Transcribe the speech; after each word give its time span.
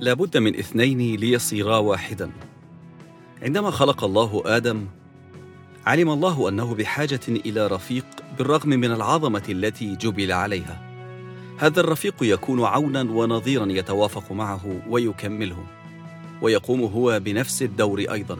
لابد 0.00 0.36
من 0.36 0.58
اثنين 0.58 1.20
ليصيرا 1.20 1.78
واحدا. 1.78 2.30
عندما 3.42 3.70
خلق 3.70 4.04
الله 4.04 4.42
آدم 4.46 4.86
علم 5.86 6.10
الله 6.10 6.48
أنه 6.48 6.74
بحاجة 6.74 7.20
إلى 7.28 7.66
رفيق 7.66 8.04
بالرغم 8.38 8.68
من 8.68 8.92
العظمة 8.92 9.42
التي 9.48 9.96
جبل 9.96 10.32
عليها. 10.32 10.82
هذا 11.58 11.80
الرفيق 11.80 12.14
يكون 12.22 12.64
عونا 12.64 13.00
ونظيرا 13.00 13.66
يتوافق 13.66 14.32
معه 14.32 14.80
ويكمله 14.88 15.64
ويقوم 16.42 16.80
هو 16.80 17.20
بنفس 17.20 17.62
الدور 17.62 18.00
أيضا. 18.00 18.36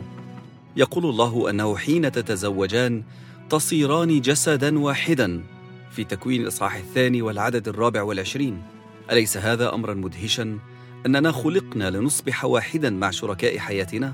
يقول 0.76 1.06
الله 1.06 1.50
أنه 1.50 1.76
حين 1.76 2.12
تتزوجان 2.12 3.02
تصيران 3.50 4.20
جسدا 4.20 4.78
واحدا 4.78 5.44
في 5.90 6.04
تكوين 6.04 6.42
الإصحاح 6.42 6.74
الثاني 6.74 7.22
والعدد 7.22 7.68
الرابع 7.68 8.02
والعشرين. 8.02 8.62
أليس 9.10 9.36
هذا 9.36 9.74
أمرا 9.74 9.94
مدهشا؟ 9.94 10.58
أننا 11.06 11.32
خلقنا 11.32 11.90
لنصبح 11.90 12.44
واحدا 12.44 12.90
مع 12.90 13.10
شركاء 13.10 13.58
حياتنا؟ 13.58 14.12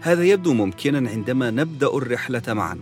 هذا 0.00 0.24
يبدو 0.24 0.52
ممكنا 0.54 1.10
عندما 1.10 1.50
نبدأ 1.50 1.86
الرحلة 1.86 2.42
معا 2.48 2.78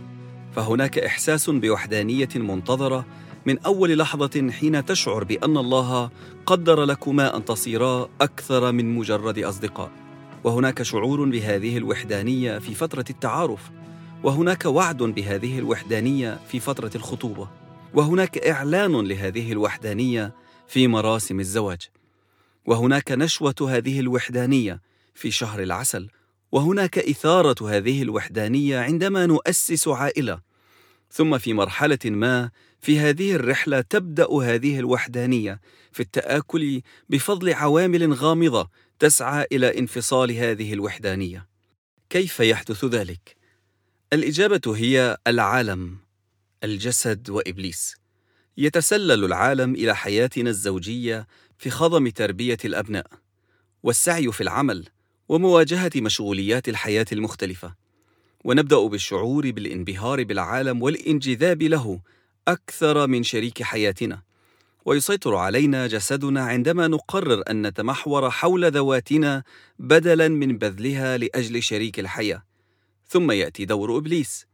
فهناك 0.55 0.99
إحساس 0.99 1.49
بوحدانية 1.49 2.29
منتظرة 2.35 3.05
من 3.45 3.59
أول 3.59 3.97
لحظة 3.97 4.51
حين 4.51 4.85
تشعر 4.85 5.23
بأن 5.23 5.57
الله 5.57 6.09
قدر 6.45 6.83
لكما 6.83 7.37
أن 7.37 7.45
تصيرا 7.45 8.09
أكثر 8.21 8.71
من 8.71 8.95
مجرد 8.95 9.39
أصدقاء. 9.39 9.91
وهناك 10.43 10.81
شعور 10.81 11.29
بهذه 11.29 11.77
الوحدانية 11.77 12.59
في 12.59 12.73
فترة 12.73 13.05
التعارف 13.09 13.71
وهناك 14.23 14.65
وعد 14.65 14.97
بهذه 14.97 15.59
الوحدانية 15.59 16.39
في 16.47 16.59
فترة 16.59 16.91
الخطوبة 16.95 17.47
وهناك 17.93 18.37
إعلان 18.37 19.07
لهذه 19.07 19.51
الوحدانية 19.51 20.33
في 20.67 20.87
مراسم 20.87 21.39
الزواج. 21.39 21.89
وهناك 22.67 23.11
نشوة 23.11 23.55
هذه 23.61 23.99
الوحدانية 23.99 24.81
في 25.15 25.31
شهر 25.31 25.63
العسل 25.63 26.09
وهناك 26.51 26.97
إثارة 26.97 27.69
هذه 27.69 28.01
الوحدانية 28.01 28.79
عندما 28.79 29.25
نؤسس 29.25 29.87
عائلة. 29.87 30.41
ثم 31.11 31.37
في 31.37 31.53
مرحلة 31.53 31.99
ما 32.05 32.51
في 32.79 32.99
هذه 32.99 33.35
الرحلة 33.35 33.81
تبدأ 33.81 34.27
هذه 34.33 34.79
الوحدانية 34.79 35.61
في 35.91 35.99
التآكل 35.99 36.81
بفضل 37.09 37.53
عوامل 37.53 38.13
غامضة 38.13 38.69
تسعى 38.99 39.47
إلى 39.51 39.79
انفصال 39.79 40.31
هذه 40.31 40.73
الوحدانية. 40.73 41.47
كيف 42.09 42.39
يحدث 42.39 42.85
ذلك؟ 42.85 43.35
الإجابة 44.13 44.75
هي 44.75 45.17
العالم 45.27 45.97
الجسد 46.63 47.29
وإبليس. 47.29 47.95
يتسلل 48.57 49.25
العالم 49.25 49.75
إلى 49.75 49.95
حياتنا 49.95 50.49
الزوجية 50.49 51.27
في 51.57 51.69
خضم 51.69 52.09
تربية 52.09 52.57
الأبناء 52.65 53.07
والسعي 53.83 54.31
في 54.31 54.41
العمل 54.41 54.85
ومواجهة 55.29 55.91
مشغوليات 55.95 56.69
الحياة 56.69 57.05
المختلفة. 57.11 57.75
ونبدأ 58.43 58.87
بالشعور 58.87 59.51
بالانبهار 59.51 60.23
بالعالم 60.23 60.81
والانجذاب 60.81 61.63
له 61.63 62.01
أكثر 62.47 63.07
من 63.07 63.23
شريك 63.23 63.63
حياتنا. 63.63 64.21
ويسيطر 64.85 65.35
علينا 65.35 65.87
جسدنا 65.87 66.43
عندما 66.45 66.87
نقرر 66.87 67.43
أن 67.49 67.67
نتمحور 67.67 68.29
حول 68.29 68.71
ذواتنا 68.71 69.43
بدلا 69.79 70.27
من 70.27 70.57
بذلها 70.57 71.17
لأجل 71.17 71.63
شريك 71.63 71.99
الحياة. 71.99 72.43
ثم 73.07 73.31
يأتي 73.31 73.65
دور 73.65 73.97
إبليس. 73.97 74.47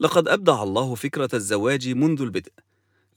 لقد 0.00 0.28
أبدع 0.28 0.62
الله 0.62 0.94
فكرة 0.94 1.30
الزواج 1.34 1.88
منذ 1.88 2.22
البدء. 2.22 2.52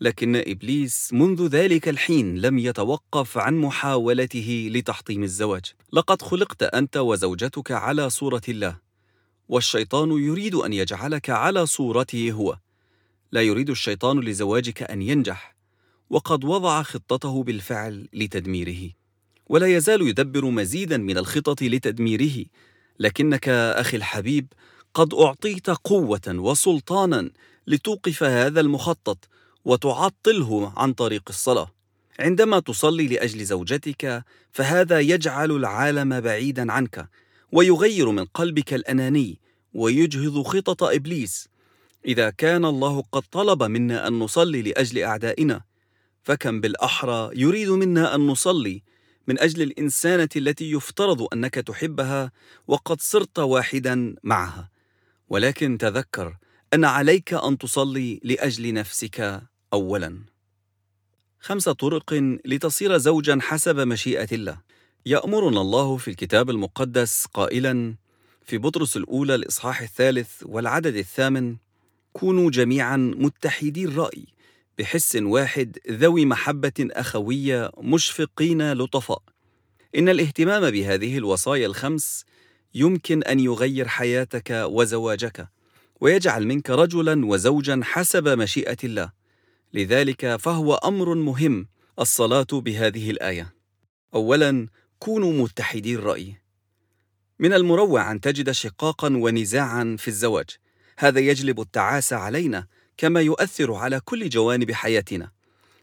لكن 0.03 0.35
إبليس 0.35 1.13
منذ 1.13 1.47
ذلك 1.47 1.89
الحين 1.89 2.41
لم 2.41 2.59
يتوقف 2.59 3.37
عن 3.37 3.57
محاولته 3.57 4.69
لتحطيم 4.71 5.23
الزواج. 5.23 5.65
لقد 5.93 6.21
خلقت 6.21 6.63
أنت 6.63 6.97
وزوجتك 6.97 7.71
على 7.71 8.09
صورة 8.09 8.41
الله 8.49 8.77
والشيطان 9.49 10.11
يريد 10.11 10.55
أن 10.55 10.73
يجعلك 10.73 11.29
على 11.29 11.65
صورته 11.65 12.31
هو. 12.31 12.57
لا 13.31 13.41
يريد 13.41 13.69
الشيطان 13.69 14.19
لزواجك 14.19 14.83
أن 14.83 15.01
ينجح 15.01 15.55
وقد 16.09 16.45
وضع 16.45 16.83
خطته 16.83 17.43
بالفعل 17.43 18.07
لتدميره. 18.13 18.89
ولا 19.47 19.67
يزال 19.67 20.01
يدبر 20.01 20.45
مزيدا 20.45 20.97
من 20.97 21.17
الخطط 21.17 21.61
لتدميره 21.61 22.45
لكنك 22.99 23.49
أخي 23.49 23.97
الحبيب 23.97 24.53
قد 24.93 25.13
أعطيت 25.13 25.69
قوة 25.69 26.27
وسلطانا 26.27 27.31
لتوقف 27.67 28.23
هذا 28.23 28.59
المخطط 28.59 29.29
وتعطله 29.65 30.73
عن 30.77 30.93
طريق 30.93 31.23
الصلاة. 31.29 31.71
عندما 32.19 32.59
تصلي 32.59 33.07
لأجل 33.07 33.45
زوجتك 33.45 34.23
فهذا 34.51 34.99
يجعل 34.99 35.51
العالم 35.51 36.19
بعيدا 36.19 36.71
عنك 36.71 37.09
ويغير 37.51 38.11
من 38.11 38.25
قلبك 38.25 38.73
الأناني 38.73 39.39
ويجهض 39.73 40.41
خطط 40.41 40.83
إبليس. 40.83 41.49
إذا 42.05 42.29
كان 42.29 42.65
الله 42.65 43.03
قد 43.11 43.23
طلب 43.31 43.63
منا 43.63 44.07
أن 44.07 44.19
نصلي 44.19 44.61
لأجل 44.61 45.03
أعدائنا 45.03 45.61
فكم 46.23 46.61
بالأحرى 46.61 47.29
يريد 47.35 47.69
منا 47.69 48.15
أن 48.15 48.27
نصلي 48.27 48.83
من 49.27 49.39
أجل 49.39 49.61
الإنسانة 49.61 50.29
التي 50.35 50.71
يفترض 50.71 51.27
أنك 51.33 51.53
تحبها 51.53 52.31
وقد 52.67 53.01
صرت 53.01 53.39
واحدا 53.39 54.15
معها. 54.23 54.69
ولكن 55.29 55.77
تذكر 55.77 56.37
أن 56.73 56.85
عليك 56.85 57.33
أن 57.33 57.57
تصلي 57.57 58.19
لأجل 58.23 58.73
نفسك. 58.73 59.41
اولا. 59.73 60.19
خمس 61.39 61.69
طرق 61.69 62.13
لتصير 62.45 62.97
زوجا 62.97 63.39
حسب 63.41 63.79
مشيئة 63.79 64.27
الله. 64.31 64.57
يأمرنا 65.05 65.61
الله 65.61 65.97
في 65.97 66.07
الكتاب 66.07 66.49
المقدس 66.49 67.25
قائلا 67.25 67.95
في 68.45 68.57
بطرس 68.57 68.97
الأولى 68.97 69.35
الإصحاح 69.35 69.81
الثالث 69.81 70.43
والعدد 70.45 70.95
الثامن 70.95 71.55
كونوا 72.13 72.51
جميعا 72.51 72.97
متحدي 72.97 73.85
الرأي 73.85 74.25
بحس 74.79 75.15
واحد 75.15 75.77
ذوي 75.89 76.25
محبة 76.25 76.73
أخوية 76.79 77.71
مشفقين 77.77 78.73
لطفاء. 78.73 79.21
إن 79.97 80.09
الاهتمام 80.09 80.71
بهذه 80.71 81.17
الوصايا 81.17 81.65
الخمس 81.65 82.25
يمكن 82.75 83.23
أن 83.23 83.39
يغير 83.39 83.87
حياتك 83.87 84.51
وزواجك 84.51 85.47
ويجعل 86.01 86.47
منك 86.47 86.69
رجلا 86.69 87.25
وزوجا 87.25 87.79
حسب 87.83 88.27
مشيئة 88.27 88.77
الله. 88.83 89.22
لذلك 89.73 90.35
فهو 90.35 90.73
أمر 90.73 91.15
مهم 91.15 91.67
الصلاة 91.99 92.47
بهذه 92.51 93.11
الآية. 93.11 93.53
اولا 94.15 94.67
كونوا 94.99 95.33
متحدي 95.33 95.95
الرأي. 95.95 96.41
من 97.39 97.53
المروع 97.53 98.11
أن 98.11 98.21
تجد 98.21 98.51
شقاقا 98.51 99.07
ونزاعا 99.07 99.95
في 99.99 100.07
الزواج. 100.07 100.49
هذا 100.97 101.19
يجلب 101.19 101.59
التعاسه 101.61 102.15
علينا 102.15 102.67
كما 102.97 103.21
يؤثر 103.21 103.73
على 103.73 103.99
كل 103.99 104.29
جوانب 104.29 104.71
حياتنا. 104.71 105.31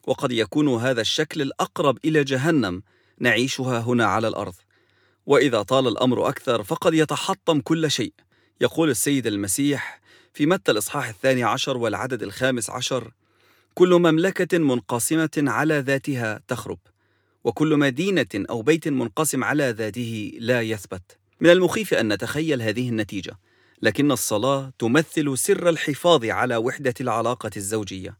وقد 0.06 0.32
يكون 0.32 0.68
هذا 0.68 1.00
الشكل 1.00 1.42
الأقرب 1.42 1.98
إلى 2.04 2.24
جهنم 2.24 2.82
نعيشها 3.18 3.80
هنا 3.80 4.04
على 4.04 4.28
الأرض. 4.28 4.54
وإذا 5.26 5.62
طال 5.62 5.88
الأمر 5.88 6.28
أكثر 6.28 6.62
فقد 6.62 6.94
يتحطم 6.94 7.60
كل 7.60 7.90
شيء. 7.90 8.12
يقول 8.60 8.90
السيد 8.90 9.26
المسيح 9.26 10.00
في 10.34 10.46
متى 10.46 10.72
الإصحاح 10.72 11.08
الثاني 11.08 11.42
عشر 11.42 11.76
والعدد 11.76 12.22
الخامس 12.22 12.70
عشر 12.70 13.10
كل 13.74 13.94
مملكة 13.94 14.58
منقسمة 14.58 15.30
على 15.36 15.78
ذاتها 15.78 16.40
تخرب 16.48 16.78
وكل 17.44 17.76
مدينة 17.76 18.26
أو 18.34 18.62
بيت 18.62 18.88
منقسم 18.88 19.44
على 19.44 19.70
ذاته 19.70 20.32
لا 20.38 20.60
يثبت. 20.62 21.18
من 21.40 21.50
المخيف 21.50 21.94
أن 21.94 22.12
نتخيل 22.12 22.62
هذه 22.62 22.88
النتيجة 22.88 23.38
لكن 23.82 24.12
الصلاة 24.12 24.72
تمثل 24.78 25.38
سر 25.38 25.68
الحفاظ 25.68 26.24
على 26.24 26.56
وحدة 26.56 26.94
العلاقة 27.00 27.50
الزوجية. 27.56 28.18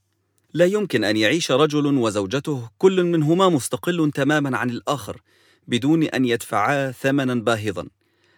لا 0.55 0.65
يمكن 0.65 1.05
أن 1.05 1.16
يعيش 1.16 1.50
رجل 1.53 1.87
وزوجته 1.87 2.69
كل 2.78 3.04
منهما 3.04 3.48
مستقل 3.48 4.10
تماما 4.15 4.59
عن 4.59 4.71
الآخر 4.71 5.21
بدون 5.69 6.03
أن 6.03 6.25
يدفعا 6.25 6.91
ثمنا 6.91 7.34
باهظا 7.34 7.89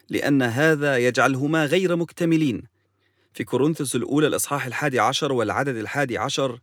لأن 0.08 0.42
هذا 0.42 0.98
يجعلهما 0.98 1.66
غير 1.66 1.96
مكتملين. 1.96 2.62
في 3.34 3.44
كورنثوس 3.44 3.96
الأولى 3.96 4.26
الإصحاح 4.26 4.66
الحادي 4.66 5.00
عشر 5.00 5.32
والعدد 5.32 5.76
الحادي 5.76 6.18
عشر 6.18 6.60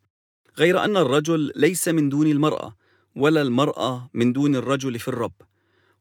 غير 0.60 0.84
أن 0.84 0.98
الرجل 0.98 1.52
ليس 1.56 1.88
من 1.88 2.10
دون 2.10 2.28
المرأة 2.28 2.76
ولا 3.16 3.42
المرأة 3.42 4.10
من 4.14 4.34
دون 4.34 4.56
الرجل 4.56 5.00
في 5.00 5.08
الرب. 5.08 5.34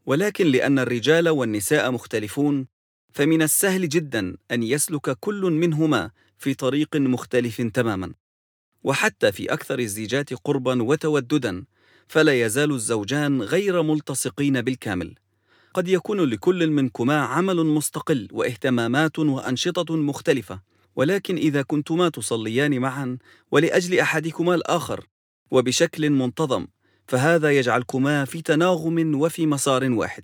ولكن 0.06 0.46
لأن 0.46 0.78
الرجال 0.78 1.28
والنساء 1.28 1.90
مختلفون 1.90 2.66
فمن 3.12 3.43
السهل 3.43 3.88
جدا 3.88 4.37
أن 4.50 4.62
يسلك 4.62 5.16
كل 5.20 5.40
منهما 5.40 6.10
في 6.38 6.55
طريق 6.55 6.96
مختلف 6.96 7.62
تماما. 7.62 8.12
وحتى 8.84 9.32
في 9.32 9.52
أكثر 9.52 9.78
الزيجات 9.78 10.34
قربا 10.34 10.82
وتوددا 10.82 11.64
فلا 12.08 12.44
يزال 12.46 12.72
الزوجان 12.72 13.43
غير 13.43 13.82
ملتصقين 13.82 14.62
بالكامل. 14.62 15.14
قد 15.75 15.88
يكون 15.88 16.20
لكل 16.20 16.70
منكما 16.70 17.20
عمل 17.20 17.56
مستقل 17.56 18.28
واهتمامات 18.32 19.19
وأنشطة 19.19 19.96
مختلفة. 19.96 20.61
ولكن 20.99 21.37
إذا 21.37 21.62
كنتما 21.62 22.09
تصليان 22.09 22.79
معا 22.79 23.19
ولأجل 23.50 23.99
أحدكما 23.99 24.55
الآخر 24.55 25.06
وبشكل 25.50 26.11
منتظم 26.11 26.67
فهذا 27.06 27.50
يجعلكما 27.50 28.25
في 28.25 28.43
تناغم 28.43 29.21
وفي 29.21 29.47
مسار 29.47 29.91
واحد 29.93 30.23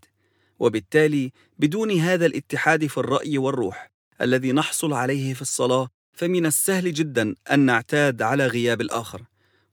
وبالتالي 0.58 1.32
بدون 1.58 1.90
هذا 1.90 2.26
الاتحاد 2.26 2.86
في 2.86 2.98
الرأي 2.98 3.38
والروح 3.38 3.90
الذي 4.20 4.52
نحصل 4.52 4.92
عليه 4.92 5.34
في 5.34 5.42
الصلاة 5.42 5.88
فمن 6.12 6.46
السهل 6.46 6.92
جدا 6.92 7.34
أن 7.52 7.60
نعتاد 7.60 8.22
على 8.22 8.46
غياب 8.46 8.80
الآخر. 8.80 9.22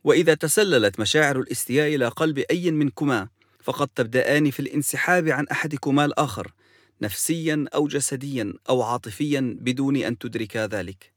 وإذا 0.03 0.33
تسللت 0.33 0.99
مشاعر 0.99 1.39
الاستياء 1.39 1.95
إلى 1.95 2.07
قلب 2.07 2.39
أي 2.39 2.71
منكما 2.71 3.27
فقد 3.63 3.87
تبدأان 3.87 4.51
في 4.51 4.59
الانسحاب 4.59 5.27
عن 5.27 5.47
أحدكما 5.47 6.05
الآخر 6.05 6.51
نفسيا 7.01 7.65
أو 7.75 7.87
جسديا 7.87 8.53
أو 8.69 8.81
عاطفيا 8.81 9.57
بدون 9.59 9.97
أن 9.97 10.17
تدركا 10.17 10.67
ذلك. 10.67 11.11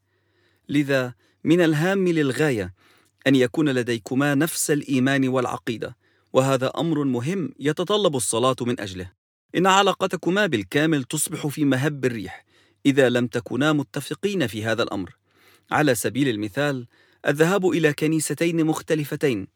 لذا 0.68 1.14
من 1.44 1.60
الهام 1.60 2.08
للغاية 2.08 2.74
أن 3.26 3.34
يكون 3.34 3.68
لديكما 3.68 4.34
نفس 4.34 4.70
الإيمان 4.70 5.28
والعقيدة 5.28 5.96
وهذا 6.32 6.72
أمر 6.78 7.04
مهم 7.04 7.52
يتطلب 7.58 8.16
الصلاة 8.16 8.56
من 8.60 8.80
أجله. 8.80 9.12
إن 9.56 9.66
علاقتكما 9.66 10.46
بالكامل 10.46 11.04
تصبح 11.04 11.46
في 11.46 11.64
مهب 11.64 12.04
الريح 12.04 12.44
إذا 12.86 13.08
لم 13.08 13.26
تكونا 13.26 13.72
متفقين 13.72 14.46
في 14.46 14.64
هذا 14.64 14.82
الأمر. 14.82 15.16
على 15.70 15.94
سبيل 15.94 16.28
المثال 16.28 16.86
الذهاب 17.26 17.66
إلى 17.66 17.92
كنيستين 17.92 18.66
مختلفتين 18.66 19.48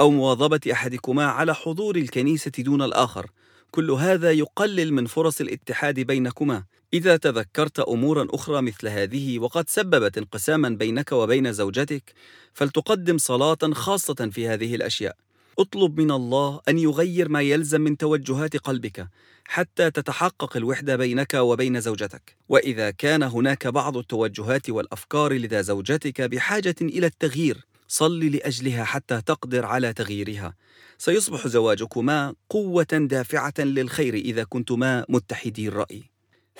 أو 0.00 0.10
مواظبة 0.10 0.60
أحدكما 0.72 1.26
على 1.26 1.54
حضور 1.54 1.96
الكنيسة 1.96 2.52
دون 2.58 2.82
الآخر 2.82 3.30
كل 3.70 3.90
هذا 3.90 4.32
يقلل 4.32 4.92
من 4.92 5.06
فرص 5.06 5.40
الاتحاد 5.40 6.00
بينكما. 6.00 6.64
إذا 6.94 7.16
تذكرت 7.16 7.80
أمورا 7.80 8.26
أخرى 8.30 8.62
مثل 8.62 8.88
هذه 8.88 9.38
وقد 9.38 9.68
سببت 9.68 10.18
انقساما 10.18 10.68
بينك 10.68 11.12
وبين 11.12 11.52
زوجتك 11.52 12.12
فلتقدم 12.52 13.18
صلاة 13.18 13.58
خاصة 13.72 14.30
في 14.32 14.48
هذه 14.48 14.74
الأشياء. 14.74 15.16
اطلب 15.58 16.00
من 16.00 16.10
الله 16.10 16.60
أن 16.68 16.78
يغير 16.78 17.28
ما 17.28 17.42
يلزم 17.42 17.80
من 17.80 17.96
توجهات 17.96 18.56
قلبك 18.56 19.08
حتى 19.44 19.90
تتحقق 19.90 20.56
الوحدة 20.56 20.96
بينك 20.96 21.34
وبين 21.34 21.80
زوجتك. 21.80 22.36
وإذا 22.48 22.90
كان 22.90 23.22
هناك 23.22 23.66
بعض 23.66 23.96
التوجهات 23.96 24.70
والأفكار 24.70 25.32
لدى 25.32 25.62
زوجتك 25.62 26.20
بحاجة 26.20 26.76
إلى 26.82 27.06
التغيير 27.06 27.66
صل 27.88 28.20
لأجلها 28.20 28.84
حتى 28.84 29.20
تقدر 29.20 29.66
على 29.66 29.92
تغييرها. 29.92 30.54
سيصبح 30.98 31.46
زواجكما 31.48 32.34
قوة 32.50 32.86
دافعة 32.92 33.54
للخير 33.58 34.14
إذا 34.14 34.44
كنتما 34.44 35.04
متحدي 35.08 35.68
الرأي. 35.68 36.02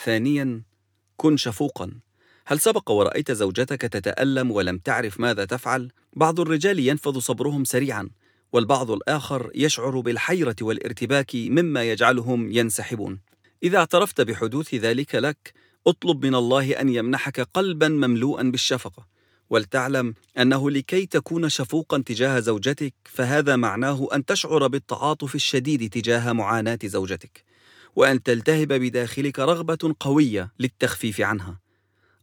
ثانيا 0.04 0.62
كن 1.16 1.36
شفوقا. 1.36 1.92
هل 2.46 2.60
سبق 2.60 2.90
ورأيت 2.90 3.32
زوجتك 3.32 3.80
تتألم 3.80 4.50
ولم 4.50 4.78
تعرف 4.78 5.20
ماذا 5.20 5.44
تفعل؟ 5.44 5.90
بعض 6.12 6.40
الرجال 6.40 6.78
ينفذ 6.78 7.18
صبرهم 7.18 7.64
سريعا 7.64 8.08
والبعض 8.52 8.90
الآخر 8.90 9.50
يشعر 9.54 10.00
بالحيرة 10.00 10.56
والارتباك 10.60 11.34
مما 11.34 11.90
يجعلهم 11.90 12.52
ينسحبون. 12.52 13.20
إذا 13.62 13.78
اعترفت 13.78 14.20
بحدوث 14.20 14.74
ذلك 14.74 15.14
لك 15.14 15.52
اطلب 15.86 16.26
من 16.26 16.34
الله 16.34 16.80
أن 16.80 16.88
يمنحك 16.88 17.40
قلبا 17.40 17.88
مملوءا 17.88 18.42
بالشفقة. 18.42 19.15
ولتعلم 19.50 20.14
أنه 20.38 20.70
لكي 20.70 21.06
تكون 21.06 21.48
شفوقا 21.48 21.98
تجاه 21.98 22.40
زوجتك 22.40 22.94
فهذا 23.04 23.56
معناه 23.56 24.08
أن 24.14 24.24
تشعر 24.24 24.66
بالتعاطف 24.66 25.34
الشديد 25.34 25.90
تجاه 25.90 26.32
معاناة 26.32 26.78
زوجتك 26.84 27.44
وأن 27.96 28.22
تلتهب 28.22 28.72
بداخلك 28.72 29.38
رغبة 29.38 29.94
قوية 30.00 30.52
للتخفيف 30.60 31.20
عنها. 31.20 31.58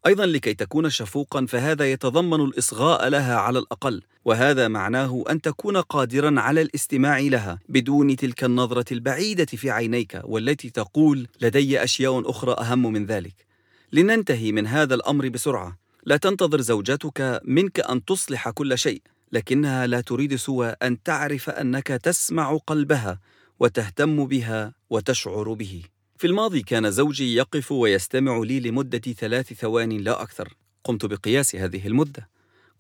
أيضا 0.07 0.25
لكي 0.25 0.53
تكون 0.53 0.89
شفوقا 0.89 1.45
فهذا 1.45 1.91
يتضمن 1.91 2.41
الإصغاء 2.41 3.07
لها 3.07 3.35
على 3.35 3.59
الأقل 3.59 4.01
وهذا 4.25 4.67
معناه 4.67 5.23
أن 5.29 5.41
تكون 5.41 5.77
قادرا 5.77 6.41
على 6.41 6.61
الاستماع 6.61 7.19
لها 7.19 7.59
بدون 7.69 8.15
تلك 8.15 8.43
النظرة 8.43 8.85
البعيدة 8.91 9.45
في 9.45 9.71
عينيك 9.71 10.21
والتي 10.23 10.69
تقول 10.69 11.27
لدي 11.41 11.83
أشياء 11.83 12.29
أخرى 12.29 12.53
أهم 12.53 12.93
من 12.93 13.05
ذلك. 13.05 13.45
لننتهي 13.91 14.51
من 14.51 14.67
هذا 14.67 14.95
الأمر 14.95 15.29
بسرعة. 15.29 15.82
لا 16.05 16.17
تنتظر 16.17 16.61
زوجتك 16.61 17.41
منك 17.43 17.79
أن 17.79 18.05
تصلح 18.05 18.49
كل 18.49 18.77
شيء 18.77 19.01
لكنها 19.31 19.87
لا 19.87 20.01
تريد 20.01 20.35
سوى 20.35 20.67
أن 20.67 21.03
تعرف 21.03 21.49
أنك 21.49 21.87
تسمع 21.87 22.57
قلبها 22.57 23.19
وتهتم 23.59 24.25
بها 24.25 24.73
وتشعر 24.89 25.53
به. 25.53 25.83
في 26.17 26.27
الماضي 26.27 26.61
كان 26.61 26.91
زوجي 26.91 27.35
يقف 27.35 27.71
ويستمع 27.71 28.37
لي 28.37 28.59
لمدة 28.59 28.99
ثلاث 28.99 29.53
ثوان 29.53 29.97
لا 29.97 30.21
أكثر. 30.21 30.53
قمت 30.83 31.05
بقياس 31.05 31.55
هذه 31.55 31.87
المدة 31.87 32.29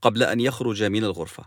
قبل 0.01 0.23
أن 0.23 0.39
يخرج 0.39 0.83
من 0.83 1.03
الغرفة. 1.03 1.45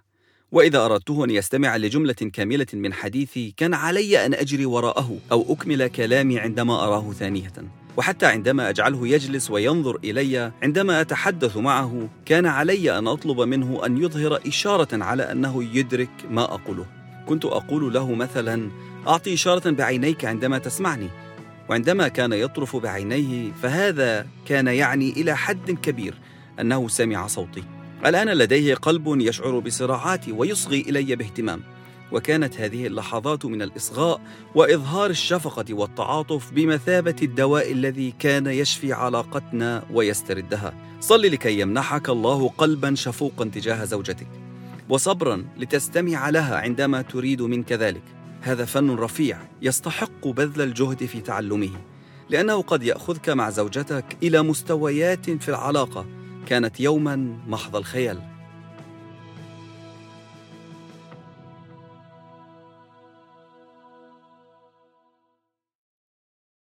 وإذا 0.52 0.84
أردته 0.84 1.24
أن 1.24 1.30
يستمع 1.30 1.76
لجملة 1.76 2.12
كاملة 2.12 2.66
من 2.72 2.92
حديثي 2.92 3.54
كان 3.56 3.74
علي 3.74 4.26
أن 4.26 4.34
أجري 4.34 4.66
وراءه 4.66 5.18
أو 5.32 5.52
أكمل 5.52 5.86
كلامي 5.86 6.38
عندما 6.38 6.84
أراه 6.84 7.12
ثانية. 7.12 7.52
وحتى 7.96 8.26
عندما 8.26 8.68
أجعله 8.68 9.08
يجلس 9.08 9.50
وينظر 9.50 9.98
إلي 10.04 10.52
عندما 10.62 11.00
أتحدث 11.00 11.56
معه 11.56 12.08
كان 12.26 12.46
علي 12.46 12.98
أن 12.98 13.06
أطلب 13.06 13.40
منه 13.40 13.86
أن 13.86 13.98
يظهر 13.98 14.40
إشارة 14.46 15.04
على 15.04 15.22
أنه 15.22 15.64
يدرك 15.76 16.10
ما 16.30 16.42
أقوله. 16.42 16.86
كنت 17.28 17.44
أقول 17.44 17.94
له 17.94 18.14
مثلا 18.14 18.70
أعطي 19.08 19.34
إشارة 19.34 19.70
بعينيك 19.70 20.24
عندما 20.24 20.58
تسمعني. 20.58 21.08
وعندما 21.68 22.08
كان 22.08 22.32
يطرف 22.32 22.76
بعينيه 22.76 23.52
فهذا 23.62 24.26
كان 24.46 24.66
يعني 24.66 25.10
إلى 25.10 25.36
حد 25.36 25.70
كبير 25.70 26.14
أنه 26.60 26.88
سمع 26.88 27.26
صوتي. 27.26 27.75
الآن 28.06 28.28
لديه 28.28 28.74
قلب 28.74 29.20
يشعر 29.20 29.58
بصراعاتي 29.58 30.32
ويصغي 30.32 30.80
إلي 30.80 31.16
باهتمام. 31.16 31.60
وكانت 32.12 32.60
هذه 32.60 32.86
اللحظات 32.86 33.44
من 33.44 33.62
الإصغاء 33.62 34.20
وإظهار 34.54 35.10
الشفقة 35.10 35.74
والتعاطف 35.74 36.52
بمثابة 36.52 37.16
الدواء 37.22 37.72
الذي 37.72 38.14
كان 38.18 38.46
يشفي 38.46 38.92
علاقتنا 38.92 39.84
ويستردها. 39.92 40.74
صل 41.00 41.22
لكي 41.22 41.60
يمنحك 41.60 42.08
الله 42.08 42.48
قلبا 42.48 42.94
شفوقا 42.94 43.44
تجاه 43.44 43.84
زوجتك. 43.84 44.28
وصبرا 44.88 45.44
لتستمع 45.58 46.28
لها 46.30 46.56
عندما 46.56 47.02
تريد 47.02 47.42
منك 47.42 47.72
ذلك. 47.72 48.02
هذا 48.40 48.64
فن 48.64 48.90
رفيع 48.90 49.38
يستحق 49.62 50.28
بذل 50.28 50.62
الجهد 50.62 51.04
في 51.04 51.20
تعلمه 51.20 51.70
لأنه 52.30 52.62
قد 52.62 52.82
يأخذك 52.82 53.28
مع 53.28 53.50
زوجتك 53.50 54.16
إلى 54.22 54.42
مستويات 54.42 55.30
في 55.30 55.48
العلاقة 55.48 56.06
كانت 56.46 56.80
يوما 56.80 57.38
محض 57.46 57.76
الخيال. 57.76 58.35